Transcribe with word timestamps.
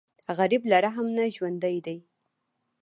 غریب 0.37 0.63
له 0.71 0.77
رحم 0.85 1.07
نه 1.17 1.23
ژوندی 1.35 1.77
دی 1.85 1.97